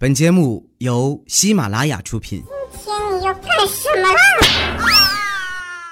[0.00, 2.44] 本节目由喜马拉雅出品。
[2.70, 4.16] 今天你要干什么啦？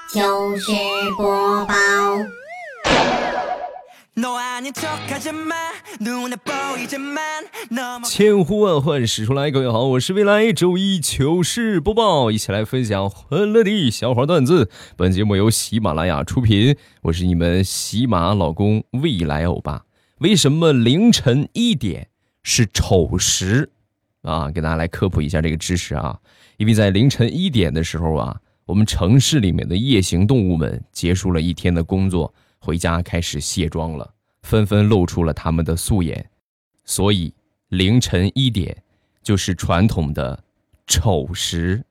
[0.07, 0.71] 糗事
[1.17, 1.73] 播报，
[8.05, 14.69] 千呼万唤始出来，各位好，我是未来周一糗事播报，一起来分享欢乐的笑话段子。
[14.95, 19.83] 本节目由喜马拉雅出品，我是你们喜马老公未来欧巴。
[20.19, 22.07] 为什么凌晨一点
[22.41, 23.73] 是丑时？
[24.27, 26.19] 啊，给大家来科普一下这个知识啊，
[26.57, 36.29] 因为在凌晨一点的时候啊，我们城市里面的夜行动物们结束了一天的工作，回家开始卸妆了，纷纷露出了他们的素颜，
[36.83, 37.33] 所以
[37.69, 38.83] 凌晨一点
[39.23, 40.43] 就是传统的
[40.85, 41.81] 丑时。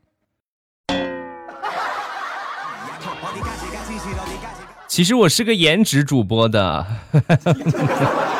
[4.86, 6.86] 其实我是个颜值主播的。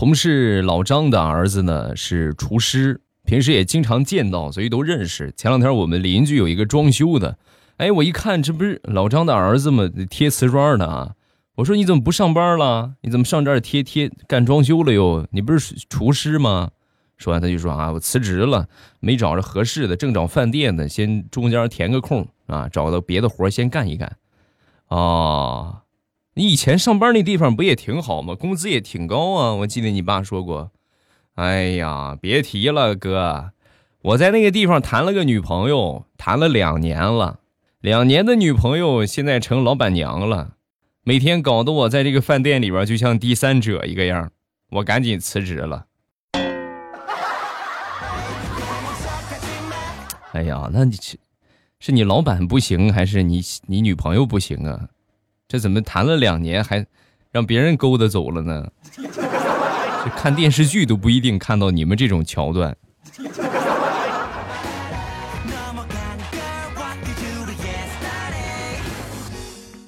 [0.00, 5.30] 同事老张的儿子呢是厨师，平时也经常见到，所以都认识。
[5.36, 7.36] 前两天我们邻居有一个装修的，
[7.76, 9.86] 哎，我一看这不是老张的儿子吗？
[10.08, 11.12] 贴瓷砖的啊！
[11.56, 12.94] 我说你怎么不上班了？
[13.02, 15.26] 你怎么上这儿贴贴干装修了又？
[15.32, 16.70] 你不是厨师吗？
[17.18, 18.68] 说完他就说啊，我辞职了，
[19.00, 24.16] 没找着合适的，正找饭店呢，先中间填个空啊，找到别的活先干一干。
[24.88, 25.76] 哦。
[26.34, 28.36] 你以前上班那地方不也挺好吗？
[28.36, 29.54] 工资也挺高啊！
[29.54, 30.70] 我记得你爸说过。
[31.34, 33.50] 哎呀，别提了，哥，
[34.02, 37.40] 我在那个地方谈了个女朋友，谈了两年了，
[37.80, 40.52] 两年的女朋友现在成老板娘了，
[41.02, 44.30] 每天搞得我在这个饭店里边就像第三者一个样，
[44.70, 45.86] 我赶紧辞职了。
[50.32, 50.96] 哎呀，那你
[51.80, 54.88] 是你老板不行，还是你你女朋友不行啊？
[55.50, 56.86] 这怎么谈了两年还
[57.32, 58.70] 让别人勾搭走了呢？
[58.94, 62.76] 这看电视剧都不一定看到你们这种桥段。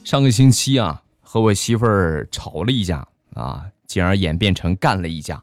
[0.03, 5.41] 上个星期啊，和我媳妇儿吵了一架啊，进而演变成干了一架。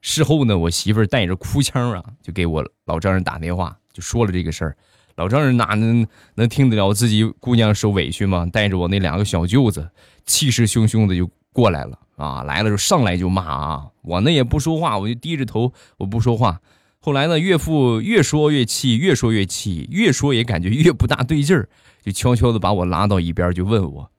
[0.00, 4.76] 事后呢，我媳妇儿带着哭腔啊，就给我老丈人打电话，就说了这个事儿。
[5.16, 8.46] 老丈人哪能能听得了自己姑娘受委屈吗？
[8.52, 9.90] 带着我那两个小舅子，
[10.26, 12.42] 气势汹汹的就过来了啊！
[12.42, 13.86] 来了就上来就骂啊！
[14.02, 16.60] 我呢也不说话，我就低着头，我不说话。
[16.98, 21.68] 后来呢，岳父越说越气，越说越气，越说也感觉越不大对劲儿，
[22.04, 24.10] 就悄悄的把我拉到一边，就问我：“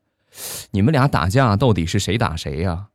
[0.72, 2.88] 你们俩打架到底是谁打谁呀？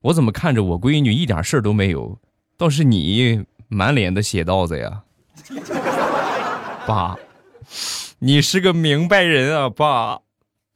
[0.00, 2.18] 我怎么看着我闺女一点事儿都没有，
[2.56, 5.02] 倒是你满脸的血道子呀？”
[6.86, 7.16] 爸。
[8.20, 10.20] 你是个明白人啊，爸！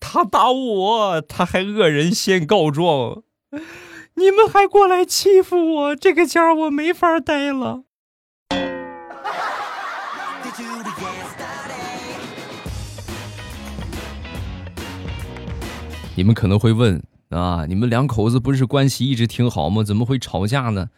[0.00, 3.22] 他打我，他还恶人先告状，
[4.14, 7.82] 你们还过来欺负我，这个家我没法待了。
[16.14, 19.82] 你们可能会问啊，你们两口子不是关系一直挺好吗？
[19.82, 20.90] 怎么会吵架呢？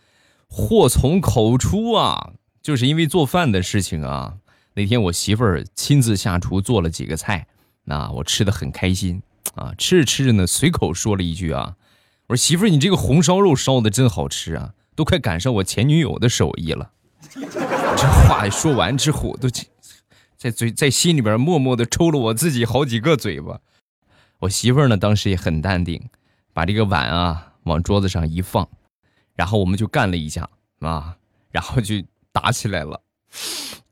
[0.47, 4.35] 祸从口出啊，就是因为做饭的事情啊。
[4.75, 7.47] 那天我媳妇儿亲自下厨做了几个菜，
[7.85, 9.23] 那我吃的很开心
[9.55, 9.75] 啊。
[9.77, 11.77] 吃着吃着呢，随口说了一句啊
[12.29, 16.93] ：“我说媳妇儿，你这个红烧肉烧的真好吃啊，都快赶上我前女友的手艺了。
[17.35, 19.49] ”这话说完之后，都
[20.37, 23.61] 在嘴在心里边默默的抽了我自己好几个嘴巴。
[24.39, 26.09] 我媳妇儿呢，当时也很淡定，
[26.55, 28.67] 把这个碗啊往桌子上一放，
[29.35, 30.49] 然后我们就干了一架
[30.79, 31.17] 啊，
[31.51, 31.97] 然后就
[32.33, 33.03] 打起来了。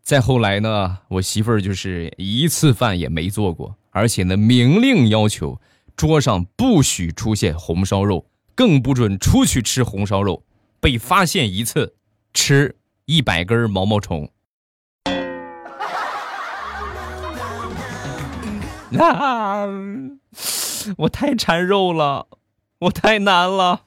[0.09, 5.61] 再后来呢，我媳妇儿就是一次饭也没做过，而且呢，明令要求
[5.95, 8.25] 桌上不许出现红烧肉，
[8.55, 10.45] 更不准出去吃红烧肉，
[10.81, 11.95] 被发现一次
[12.33, 14.31] 吃一百根毛毛虫。
[18.99, 19.67] 啊！
[20.97, 22.29] 我太馋肉了，
[22.79, 23.83] 我太难了。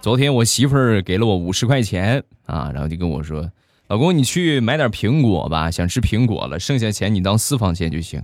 [0.00, 3.52] 昨天我媳妇儿给了我五十块钱啊，然后就跟我说
[3.88, 8.20] ：“老公，你去买点苹果吧，想吃苹果了，剩下钱你当私房钱就行。”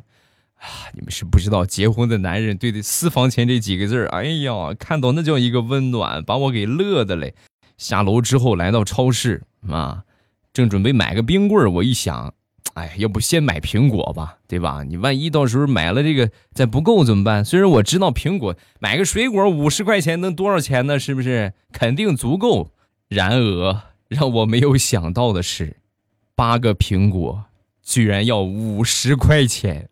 [0.56, 7.35] 啊，你们是不知道结婚的男人对“私房钱”这几个字儿，哎呀，看到那叫一个温暖，把我给乐的嘞。
[7.77, 10.05] 下楼之后来到超市啊，
[10.55, 12.33] 正准备买个冰棍儿，我一想。
[12.72, 14.82] 哎，要不先买苹果吧，对吧？
[14.82, 17.44] 你万一到时候买了这个再不够怎么办？
[17.44, 20.99] 虽然我知道苹果买个水果五十块钱能多少钱呢？
[20.99, 22.72] 是不是肯定足够？
[23.08, 25.76] 然而让我没有想到的是，
[26.34, 27.44] 八个苹果
[27.82, 29.88] 居然要五十块钱！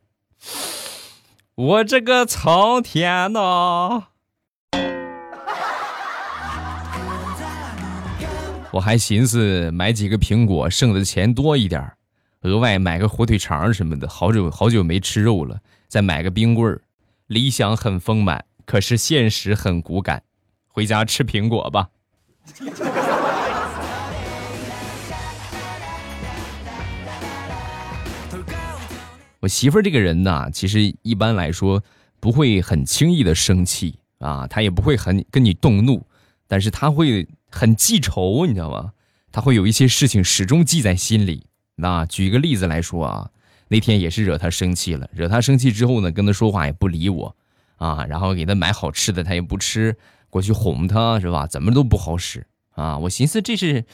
[1.54, 4.08] 我这个苍天呐！
[8.72, 11.96] 我还寻思买几个苹果，剩的钱多一点儿
[12.42, 14.08] 额外买个火腿肠什么的。
[14.08, 16.82] 好久好久没吃肉了，再买个冰棍儿。
[17.26, 20.22] 理想很丰满，可是现实很骨感。
[20.66, 21.88] 回家吃苹果吧。
[29.40, 31.82] 我媳妇儿这个人呢，其实一般来说
[32.20, 36.06] 不会很轻易的生气啊，她也不会很跟你动怒，
[36.46, 38.92] 但是她会很记仇，你知道吗？
[39.32, 41.46] 她会有一些事情始终记在心里。
[41.76, 43.30] 那举个例子来说啊，
[43.68, 47.36] 那天也是惹他生气了，惹他生气之后呢，跟他说话也不理我
[47.76, 49.96] 啊，然后给他买好吃的，他也不吃，
[50.30, 51.46] 过去哄他是吧？
[51.46, 52.46] 怎么都不好使。
[52.72, 53.84] 啊，我寻思这是，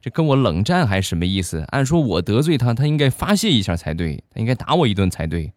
[0.00, 1.66] 这跟我冷战还是什么意思？
[1.68, 5.52] 按说我得罪他，他应该发泄一下才对，他应该打我一顿才对，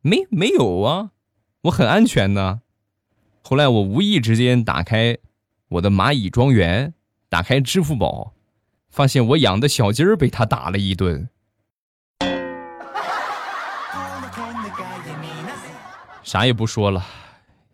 [0.00, 1.10] 没没有啊？
[1.62, 2.60] 我很安全呢。
[3.42, 5.18] 后来我无意之间打开
[5.68, 6.94] 我的蚂蚁庄园，
[7.28, 8.33] 打开支付宝，
[8.94, 11.28] 发现我养的小鸡儿被他打了一顿。
[16.22, 17.04] 啥也不说了，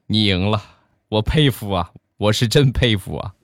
[0.07, 0.63] 你赢了，
[1.11, 3.35] 我佩服啊，我是真佩服啊。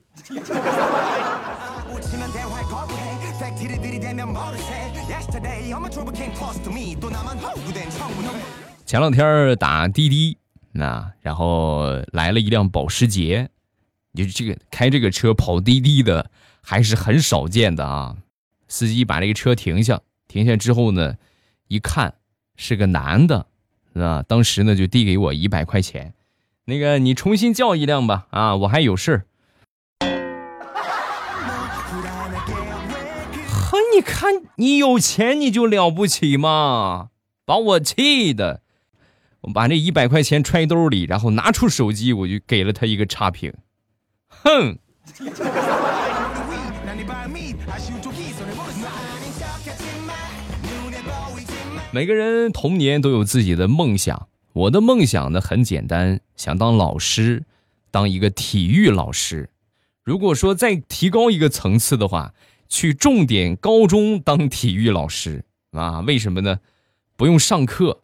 [8.87, 10.39] 前两天打滴滴，
[10.71, 13.51] 那然后来了一辆保时捷，
[14.15, 16.31] 就这个开这个车跑滴滴的
[16.69, 18.17] 还是很少见的啊。
[18.67, 21.15] 司机把这个车停下，停下之后呢，
[21.69, 22.15] 一看
[22.57, 23.45] 是个男的，
[23.93, 26.13] 啊，当时呢就递给我一百块钱，
[26.65, 29.25] 那个你重新叫一辆吧，啊，我还有事儿。
[33.47, 37.11] 哼，你看你有钱你就了不起嘛，
[37.45, 38.59] 把我气的。
[39.41, 43.53] 我把这一百块钱揣兜里，然后拿出手机，我就给了他一个差评。
[44.27, 44.77] 哼！
[51.91, 57.43] 每个人童年都有自己的梦想，我的梦想呢很简单，想当老师，
[57.91, 59.49] 当一个体育老师。
[60.03, 62.33] 如果说再提高一个层次的话，
[62.69, 66.01] 去重点高中当体育老师啊？
[66.01, 66.59] 为什么呢？
[67.15, 68.01] 不用上课。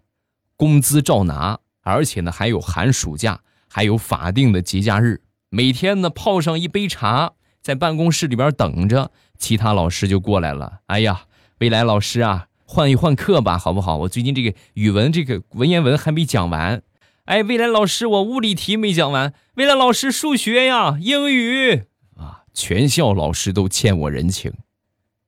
[0.56, 5.22] 工资照拿，而且呢还有寒暑假，还有法定的节假日。
[5.50, 9.12] 每天呢泡上一杯茶，在办公室里边等着，
[9.44, 10.80] 其他老师就过来了。
[10.86, 11.24] 哎呀，
[11.60, 13.98] 未来老师啊，换一换课吧，好不好？
[13.98, 16.82] 我最近这个语文这个文言文还没讲完。
[17.26, 19.34] 哎，未来老师，我物理题没讲完。
[19.56, 21.84] 未来老师，数学呀，英语
[22.16, 24.54] 啊，全校老师都欠我人情。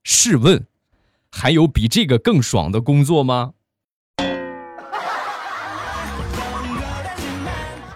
[0.02, 0.66] 试问，
[1.30, 3.52] 还有比这个更爽的工作吗？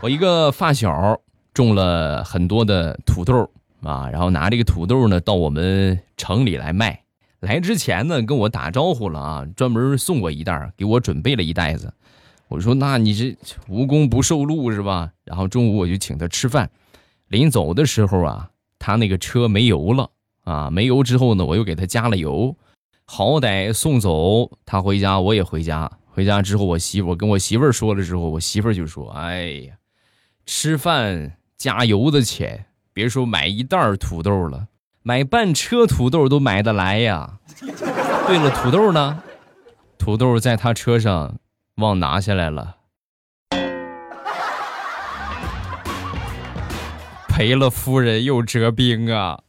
[0.01, 1.21] 我一个发小
[1.53, 3.49] 种了很多的土豆
[3.81, 7.03] 啊，然后拿这个土豆呢到我们城里来卖。
[7.39, 11.93] 来之前呢跟我打招呼了啊，专门送我一袋，给我准备了一袋子。
[12.47, 13.37] 我说那你这
[13.67, 15.11] 无功不受禄是吧？
[15.23, 16.69] 然后中午我就请他吃饭。
[17.27, 18.49] 临走的时候啊，
[18.79, 20.09] 他那个车没油了
[20.43, 22.55] 啊，没油之后呢，我又给他加了油。
[23.05, 25.89] 好歹送走他回家，我也回家。
[26.11, 29.75] 回家之后，我媳妇跟我媳妇说了之后，我媳妇就说：“哎呀。”
[30.45, 32.65] 吃饭加油的钱，
[32.99, 34.67] 别说买一袋土豆了，
[35.03, 37.39] 买半车土豆都买得来呀。
[38.27, 39.23] 对了，土豆呢？
[39.97, 41.37] 土豆在他车上
[41.75, 42.75] 忘拿下来了，
[47.29, 49.39] 赔了夫人又折兵啊。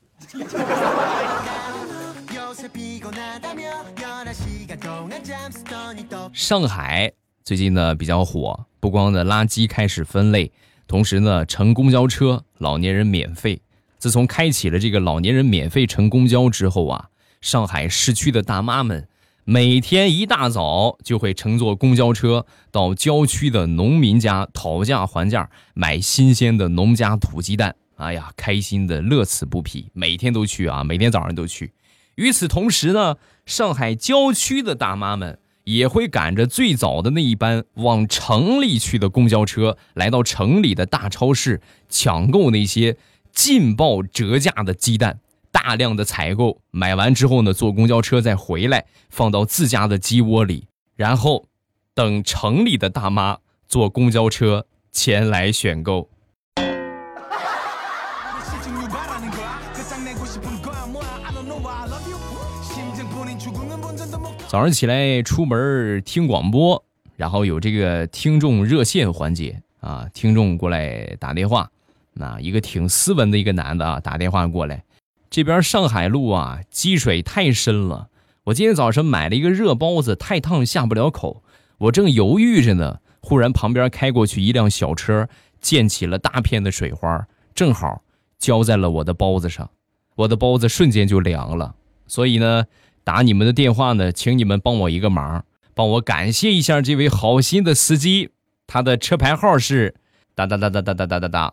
[6.33, 10.53] 上海最近呢比较火，不光的垃圾开始分类。
[10.91, 13.63] 同时呢，乘公交车老年人免费。
[13.97, 19.07] 自从开启了这个老年人免费乘公交之后啊，上海市区的大妈们
[19.45, 27.77] 每天一大早就会乘坐公交车到郊区的农民家讨价还价买新鲜的农家土鸡蛋。
[27.95, 31.73] 哎呀，开心的乐此不疲，每天都去啊，每天早上都去。
[32.17, 33.15] 与此同时呢，
[33.47, 35.39] 上海郊区的大妈们。
[35.65, 42.97] 也会赶着最早的那一班往城里去的公交车，来到城里的大超市抢购那些
[43.33, 45.21] 劲爆折价的鸡蛋，
[45.53, 51.47] 大量的采购，买完之后呢，坐公交车再回来，放到自家的鸡窝里，然后
[51.95, 53.39] 等城里的大妈
[53.69, 56.09] 坐公交车前来选购。
[64.51, 71.71] 早上起来出门听广播，然后有这个听众热线环节啊，听众过来打电话，
[72.15, 74.83] 那一个挺斯文的一个男的啊打电话过来，
[75.31, 78.09] 这边上海路啊积水太深了，
[78.43, 81.45] 我今天早上买了一个热包子，太烫下不了口，
[81.79, 85.29] 我正犹豫着呢，忽然旁边开过去一辆小车，
[85.61, 88.03] 溅起了大片的水花，正好
[88.37, 89.71] 浇在了我的包子上，
[90.17, 91.77] 我的包子瞬间就凉了，
[92.09, 92.65] 所以呢。
[93.11, 98.31] 打你们的电话呢，请你们帮我一个忙，帮我感谢一下这位好心的司机，
[98.69, 99.97] 他的车牌号是
[100.37, 101.53] 哒哒哒哒哒哒哒哒哒。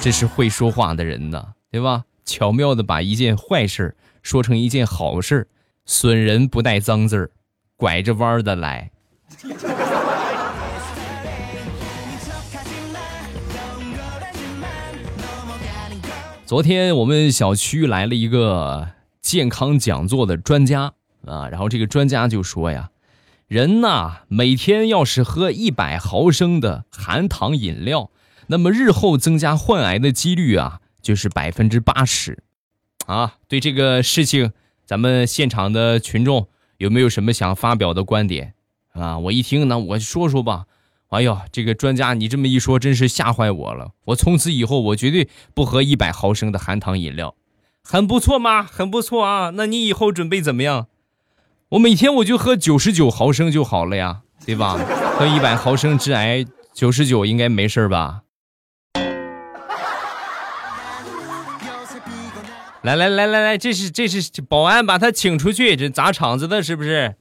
[0.00, 2.02] 这是会说话的人呢，对吧？
[2.24, 5.46] 巧妙的把一件坏事说成一件好事，
[5.86, 7.30] 损人不带脏字儿，
[7.76, 8.90] 拐着弯的来。
[16.50, 18.88] 昨天我们小区来了一个
[19.22, 22.90] 健康讲座的专家啊，然后这个专家就说呀，
[23.46, 28.10] 人呐每天要是喝一百毫升的含糖饮料，
[28.48, 32.42] 那么日后增加患癌的几率啊就是百分之八十，
[33.06, 34.50] 啊，对这个事情，
[34.84, 38.54] 咱们现场的群众有没有什么想发表的观点
[38.94, 39.16] 啊？
[39.20, 40.66] 我一听呢，我说说吧。
[41.10, 43.90] 哎呦，这个专家，你这么一说，真是吓坏我了。
[44.06, 47.34] 我从此以后，我绝对不喝一百毫升的含糖饮料，
[47.82, 48.62] 很不错吗？
[48.62, 49.50] 很不错啊。
[49.54, 50.86] 那你以后准备怎么样？
[51.70, 54.78] 我每天我就喝九十九毫升就好了呀，对吧？
[55.18, 58.22] 喝一百毫升致癌，九十九应该没事吧？
[62.82, 67.16] 来来来来来，这是这是保安，把他请出去，这砸场子的，是不是？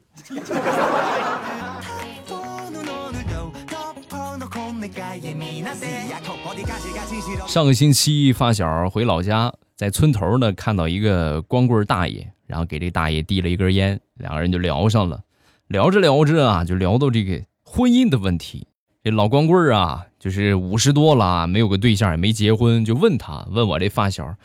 [7.49, 15.21] 上个星期发小回老家，在村头呢看到一个光棍大爷，然后给这大爷递了一根烟，两个人就聊上了。
[15.67, 18.67] 聊着聊着啊，就聊到这个婚姻的问题。
[19.03, 24.35] 这老光棍啊，就是五十多了，没有个对象，也没结婚，就问他，问我这发小，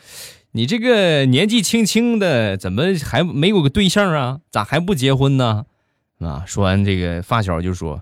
[0.53, 4.39] 你这个年纪轻轻的，怎么还没有个对象啊？
[4.49, 5.65] 咋还不结婚呢？
[6.21, 8.01] 啊，说完这个发小就说。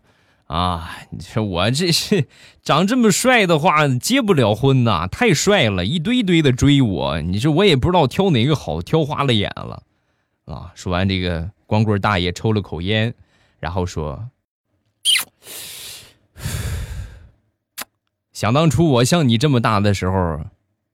[0.54, 2.28] 啊，你说我这是
[2.62, 7.20] 长这么帅的话，结不了婚呐，太帅了，一堆堆的追我。
[7.22, 9.82] 你说我也不知道挑哪个好，挑花了眼了。
[10.46, 13.16] 啊，说完这个光棍大爷抽了口烟，
[13.60, 14.30] 然后说
[18.32, 20.46] ：“想当初我像你这么大的时候，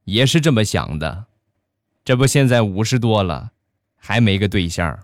[0.05, 1.25] 也是这么想的，
[2.05, 3.51] 这不现在五十多了，
[3.97, 4.99] 还没个对象。”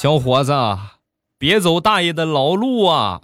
[0.00, 0.52] 小伙子，
[1.40, 3.20] 别走大爷的老路啊！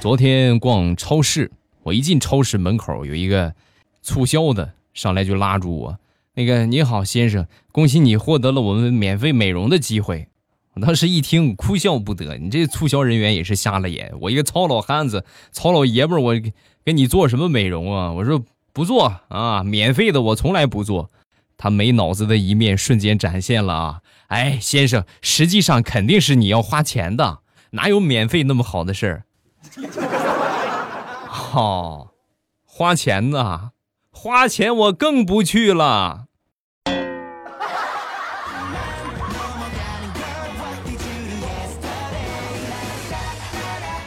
[0.00, 1.52] 昨天逛超市，
[1.82, 3.54] 我一进超市门口，有一个
[4.00, 5.98] 促销的上来就拉住我，
[6.36, 10.28] 那个你好先生，恭喜你获得了我们免费美容的机会。
[10.72, 16.34] 我当时一听哭笑不得，你这促销人员也是瞎了眼，我一个糙老汉子、糙老爷们儿，我
[16.82, 18.10] 给你做什么美容啊？
[18.12, 18.42] 我说。
[18.72, 21.10] 不做啊，免费的我从来不做。
[21.56, 24.00] 他没脑子的一面瞬间展现了啊！
[24.28, 27.40] 哎，先生，实际上肯定是你要花钱的，
[27.72, 29.24] 哪有免费那么好的事儿？
[31.28, 32.12] 好，
[32.64, 33.72] 花钱呐，
[34.10, 36.28] 花钱我更不去了。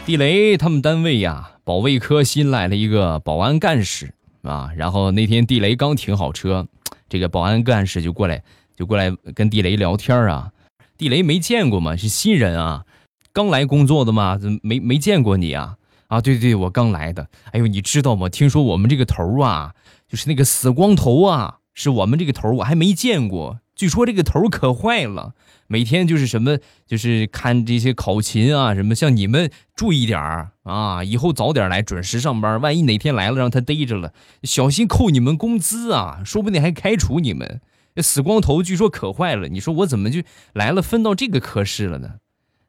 [0.05, 4.15] 地雷他们单位呀，保卫科新来了一个保安干事。
[4.43, 6.67] 啊，然后那天地雷刚停好车，
[7.09, 8.43] 这个保安干事就过来，
[8.75, 10.51] 就过来跟地雷聊天啊。
[10.97, 12.85] 地雷没见过嘛，是新人啊，
[13.33, 15.77] 刚来工作的嘛，怎么没没见过你啊？
[16.07, 17.27] 啊，对对对，我刚来的。
[17.51, 18.29] 哎呦，你知道吗？
[18.29, 19.73] 听说我们这个头啊，
[20.07, 23.59] 就是那个死光头啊，是我们这个头，我还没见过。
[23.83, 25.33] 据说这个头可坏了。
[25.67, 32.61] 每天就是什么，就是看这些考勤啊，什么像你们注意点儿啊，以后早点来，准时上班。
[32.61, 34.13] 万一哪天来了，让他逮着了，
[34.43, 37.59] 小心扣你们工资啊，说不定还开除你们。
[37.97, 40.21] 死光头据说可坏了，你说我怎么就
[40.53, 42.11] 来了分到这个科室了呢？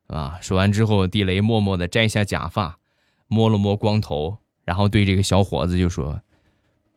[0.08, 0.38] 啊！
[0.40, 2.78] 说完之后，地雷默默的摘下假发，
[3.28, 6.22] 摸了摸光头，然后对这个小伙子就说：“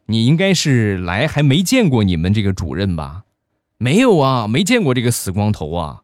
[0.07, 3.25] 你应该是来还没见过你们这个主任吧？”
[3.77, 6.01] 没有啊，没见过这个死光头啊！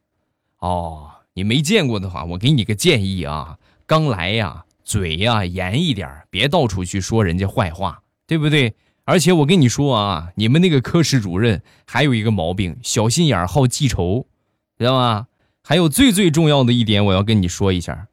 [0.60, 8.75] 哦，你没见过的话，我给你个建议啊，刚来呀，嘴呀严一点，别到处去说人家坏话，对不对？
[9.06, 14.27] 而且我跟你说啊，你们那个科室主任还有一个毛病，小心眼好记仇，
[14.77, 15.27] 知道吗？
[15.63, 18.08] 还有最最重要的一点，我要跟你说一下，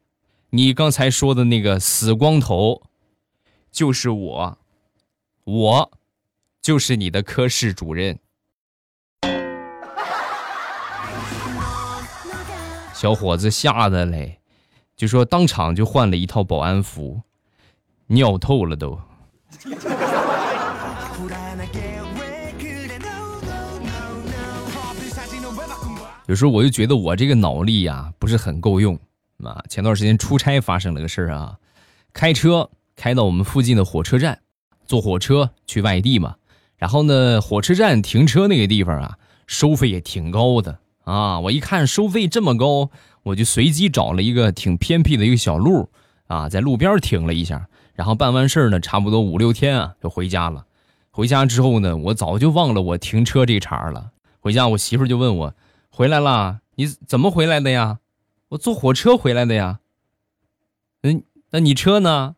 [0.49, 2.81] 你刚才说的那个死光头，
[3.71, 4.57] 就是我，
[5.43, 5.91] 我
[6.61, 8.17] 就是你的科室主任。
[13.01, 14.37] 小伙子吓得嘞，
[14.95, 17.19] 就说当场就换了一套保安服，
[18.05, 18.95] 尿透了都。
[26.27, 28.93] 有时候我就觉得我这个脑力呀不是很够用
[29.43, 29.63] 啊。
[29.67, 31.57] 前段时间出差发生了个事儿啊，
[32.13, 34.41] 开车开到我们附近的火车站，
[34.85, 36.35] 坐火车去外地嘛。
[36.77, 39.17] 然后呢，火车站停车那个地方啊，
[39.47, 40.77] 收费也挺高的
[41.11, 41.39] 啊。
[41.41, 42.89] 我一看收费这么高，
[43.23, 45.89] 我就随机找了一个挺偏僻的一个小路
[46.27, 47.67] 啊，在路边停了一下。
[47.93, 50.65] 然后办完事呢，差不多五六天啊就回家了。
[51.11, 54.11] 回家之后呢，我早就忘了我停车这茬了。
[54.39, 55.53] 回家我媳妇就问我。
[55.89, 56.61] 回来了？
[56.75, 57.99] 你怎么回来的呀？
[58.49, 59.79] 我坐火车回来的呀。
[61.03, 62.35] 嗯，那你车呢？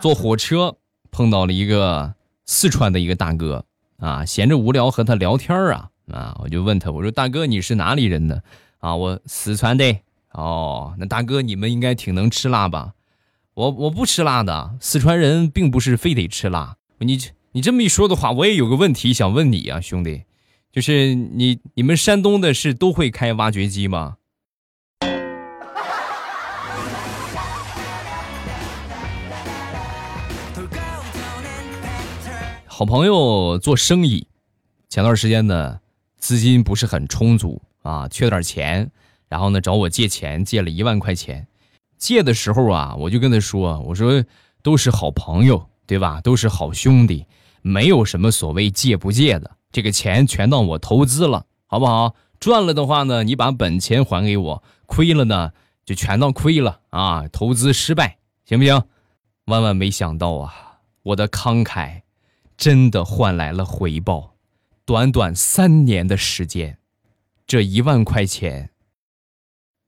[0.00, 0.76] 坐火车
[1.10, 3.64] 碰到了一个四川的一个大哥
[3.98, 8.40] 啊，闲着无聊和他聊天啊啊，我就问他，我说大哥你是哪里人呢？
[8.78, 9.96] 啊，我四川的。
[10.32, 12.94] 哦，那大哥你们应该挺能吃辣吧？
[13.54, 17.18] 我我不吃辣的，四川人并不是非得吃辣，你。
[17.56, 20.24] 你这么一说的话，我也有个问题想问你啊，兄弟，
[20.72, 24.16] 就是你你们山东的是都会开挖掘机吗？
[32.76, 34.26] 好朋友做生意，
[34.88, 35.78] 前段时间呢
[36.18, 38.90] 资金不是很充足啊，缺点钱，
[39.28, 41.46] 然后呢找我借钱，借了一万块钱。
[41.98, 44.24] 借的时候啊，我就跟他说，我说
[44.60, 46.20] 都是好朋友，对吧？
[46.20, 47.24] 都是好兄弟。
[47.62, 52.16] 没有什么所谓借不借的，这个钱全当我投资了，好不好？
[52.40, 55.52] 赚了的话呢，你把本钱还给我；亏了呢，
[55.84, 57.28] 就全当亏了啊！
[57.28, 58.82] 投资失败，行不行？
[59.44, 62.00] 万万没想到啊，我的慷慨
[62.56, 64.34] 真的换来了回报，
[64.84, 66.78] 短短三年的时间，
[67.46, 68.70] 这一万块钱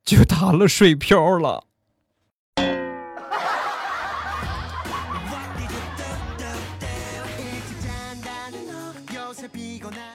[0.04, 1.64] 就打了水漂了。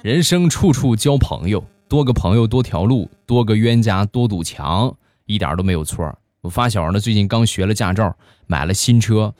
[0.03, 6.13] 人生处处交朋友，多个朋友多条路，多个冤家多堵墙，一点都没有错。
[6.41, 9.33] 我发小呢，最近刚学了驾照，买了新车，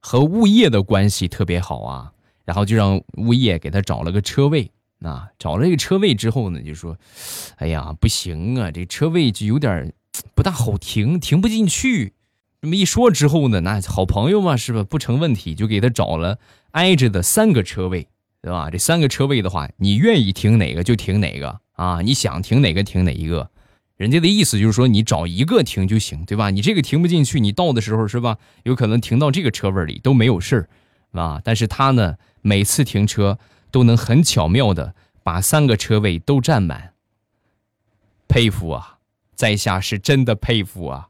[0.00, 2.12] 和物业的关系特别好啊。
[2.48, 4.70] 然后就让物业给他找了个车位。
[5.02, 6.96] 啊，找了一个车位之后呢，就说
[7.60, 9.92] ：“哎呀，不行啊，这车位就有点
[10.34, 12.14] 不大好停，停不进去。”
[12.62, 14.82] 这么一说之后呢，那好朋友嘛，是吧？
[14.82, 16.38] 不成问题，就给他找了
[16.70, 18.08] 挨着的三个车位。
[18.40, 18.70] 对吧？
[18.70, 22.00] 这三个车位的话，你愿意停哪个就停哪个啊！
[22.02, 23.50] 你想停哪个停哪一个。
[23.96, 26.50] 人家的意思就是说，你找一个停就行，对吧？
[26.50, 28.38] 你这个停不进去，你到的时候是吧？
[28.62, 30.68] 有可能停到这个车位里都没有事儿，
[31.12, 31.40] 啊！
[31.42, 33.38] 但是他呢，每次停车
[33.70, 36.94] 都能很巧妙的把三个车位都占满。
[38.28, 38.98] 佩服啊，
[39.34, 41.08] 在下是真的佩服啊！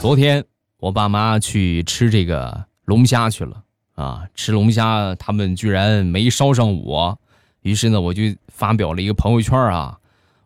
[0.00, 0.44] 昨天
[0.78, 3.62] 我爸妈去吃这个龙虾去了
[3.94, 7.18] 啊，吃龙虾他们居然没捎上我，
[7.62, 9.97] 于是呢我就发表了一个朋友圈啊，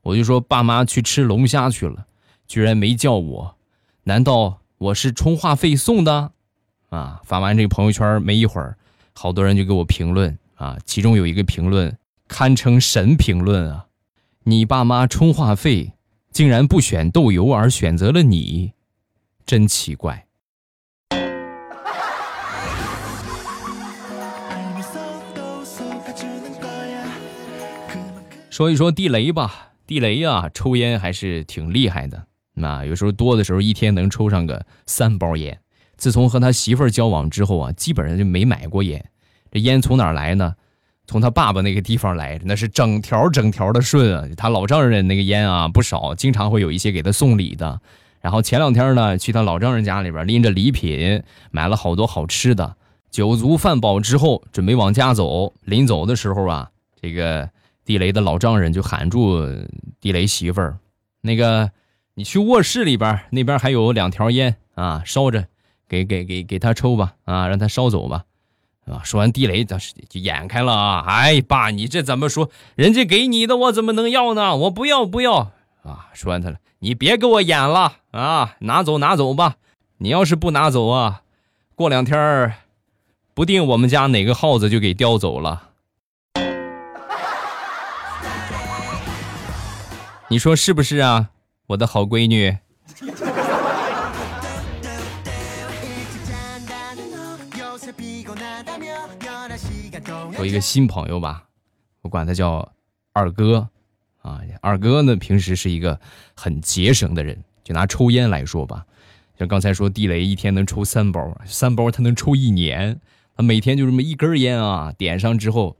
[0.02, 2.06] 我就说爸妈去吃龙虾去了，
[2.46, 3.56] 居然没叫我，
[4.04, 6.32] 难道我是充话费送的？
[6.90, 7.20] 啊！
[7.24, 8.76] 发完这个朋友圈没一会儿，
[9.14, 11.96] 好多人就给我评论啊，其中有一个评论
[12.28, 13.86] 堪称神评论啊，
[14.42, 15.92] 你爸妈充话费
[16.30, 18.72] 竟然不选豆油而选择了你。
[19.46, 20.26] 真奇怪。
[28.50, 32.24] 说一说地雷吧，地雷呀，抽烟还是挺厉害的。
[32.55, 35.59] 那有时候多的时候，一天能抽上个三包烟。
[35.98, 39.05] 自从和他媳妇儿交往之后啊，基本上就没买过烟。
[39.50, 40.55] 这烟从哪儿来呢？
[41.07, 44.26] 从他爸爸那个地方来，那是整条整条的顺啊。
[44.35, 47.78] 他老丈人那个烟啊不少，经常会有一些给他送礼的。
[48.22, 52.76] 然后前两天呢，去他老丈人家里边拎着礼品，买了好多好吃的。
[53.11, 55.52] 酒足饭饱之后，准备往家走。
[55.66, 57.50] 临走的时候啊，这个
[57.92, 59.46] 地雷的老丈人就喊住
[60.00, 60.78] 地雷媳妇儿
[61.20, 61.70] ：“那个，
[62.14, 65.44] 你去卧室里边，那边还有两条烟啊，烧着，
[65.87, 68.24] 给给给给他抽吧，啊，让他烧走吧。”
[68.90, 71.05] 啊，说完地雷当时就眼开了啊！
[71.07, 72.48] 哎，爸，你这怎么说？
[72.76, 74.57] 人家给你的，我怎么能要呢？
[74.57, 75.52] 我不要，不要
[75.83, 76.09] 啊！
[76.14, 76.57] 说完他了。
[76.78, 78.57] 你别给我演了啊！
[78.61, 79.57] 拿走拿走吧，
[79.98, 81.20] 你要是不拿走啊，
[81.74, 82.55] 过两天
[83.35, 85.71] 不定我们家哪个耗子就给叼走了。
[90.33, 91.29] 你说是不是啊，
[91.66, 92.57] 我的好闺女？
[100.38, 101.45] 有一个新朋友吧，
[102.01, 102.66] 我管他叫
[103.12, 103.68] 二哥，
[104.23, 106.01] 啊，二哥呢平时是一个
[106.35, 108.87] 很节省的人，就拿抽烟来说吧，
[109.38, 112.99] 像刚才说地雷一天能抽三包，三包他能抽一年，
[113.37, 115.77] 他每天就这么一根烟啊，点上之后，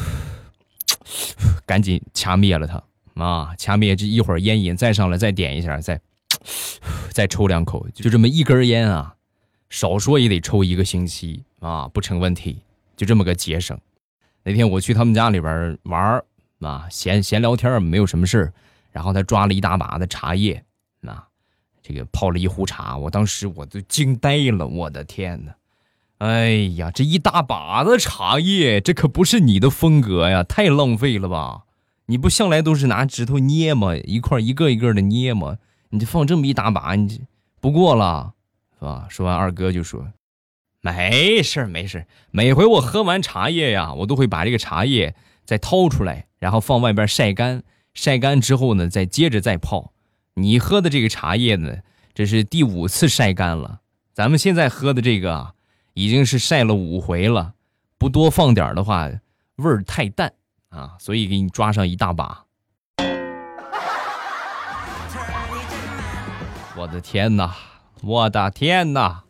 [1.64, 2.82] 赶紧掐灭了它。
[3.16, 6.00] 啊，掐灭这一会儿烟瘾再上来，再点一下，再
[7.10, 9.14] 再抽两口，就这么一根烟啊，
[9.68, 12.58] 少说也得抽一个星期啊，不成问题。
[12.96, 13.78] 就这么个节省。
[14.42, 16.22] 那天我去他们家里边玩
[16.60, 18.50] 啊，闲闲聊天没有什么事
[18.90, 20.64] 然后他抓了一大把的茶叶，
[21.02, 21.26] 啊，
[21.82, 25.54] 这个泡了一壶茶，我当时我都惊呆了，我的天哪！
[26.18, 31.64] 哎呀，这一大把的茶叶，这可不是你的风格呀，太浪费了吧！
[32.06, 33.96] 你不向来都是拿指头捏吗？
[33.96, 35.58] 一块一个一个的捏吗？
[35.90, 37.22] 你就放这么一大把，你
[37.60, 38.34] 不过了，
[38.78, 39.06] 是吧？
[39.08, 40.06] 说完，二哥就说
[40.82, 45.14] ：“没事没事每回我喝完茶叶呀，我都会把这个茶叶
[45.44, 47.62] 再掏出来，然后放外边晒干。
[47.94, 49.92] 晒干之后呢，再接着再泡。
[50.34, 51.78] 你喝的这个茶叶呢，
[52.14, 53.80] 这是第五次晒干了。
[54.12, 55.54] 咱们现在喝的这个，
[55.94, 57.54] 已经是晒了五回了。
[57.98, 59.10] 不多放点的话，
[59.56, 60.32] 味儿太淡。”
[60.76, 62.44] 啊，所以给你抓上一大把。
[66.76, 67.56] 我的天哪，
[68.02, 69.22] 我的天哪！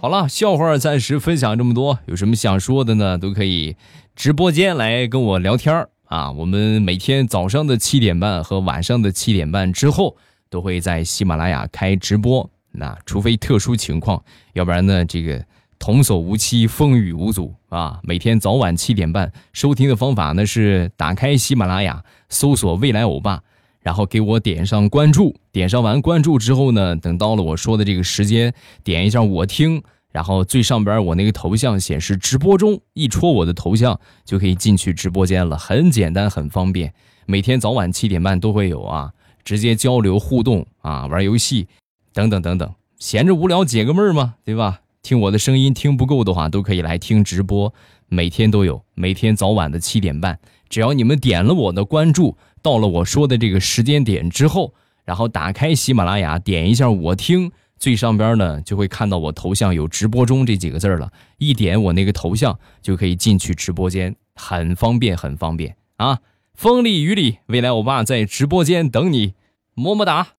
[0.00, 3.18] 好了，笑话暂时分享这么多，有什么想说的呢？
[3.18, 3.76] 都可以
[4.16, 6.32] 直播间来跟我聊天啊。
[6.32, 10.16] 我们每天早上的七点半和晚上的七点半之后，
[10.48, 12.50] 都会在喜马拉雅开直播。
[12.72, 14.22] 那除非特殊情况，
[14.54, 15.44] 要不然呢，这个
[15.78, 18.00] 童叟无欺，风雨无阻啊！
[18.02, 23.42] 每天早晚七点半收听的方法呢是打开喜马拉雅，搜索“未来欧巴”，
[23.82, 25.34] 然后给我点上关注。
[25.50, 29.82] 点上完关注之后呢，等到了我说的这个时间，点一下我听，
[30.12, 36.94] 然后最上边我那个头像显示直播中，一戳我的头像就可以进去直播间了，很简单，很方便。
[37.26, 39.12] 每天早晚七点半都会有啊，
[39.44, 41.66] 直接交流互动啊，玩游戏。
[42.12, 44.80] 等等等等，闲着无聊解个闷儿嘛，对吧？
[45.02, 47.74] 听我的声音听不够的话，都可以来听直播，
[48.08, 66.20] 每天都有，每天早晚的七点半，只要你们点了我的关注，到了我说的这个时间点之后，然后打开喜马拉雅，点一下我听，最上边呢就会看到我头像有直播中这几个字了，一点我那个头像就可以进去直播间，很方便，很方便啊！
[66.54, 69.34] 风里雨里，未来欧巴在直播间等你，
[69.74, 70.34] 么么哒。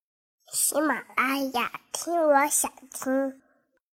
[0.53, 0.93] 喜马
[1.33, 3.42] 哎呀，听我想听。